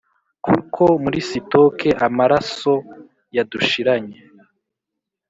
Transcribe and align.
kuko 0.45 0.83
muri 1.03 1.19
sitoke 1.29 1.89
amaraso 2.07 2.73
yadushiranye. 3.35 4.17